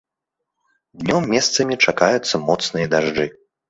[1.03, 3.33] Днём месцамі чакаюцца моцныя дажджы.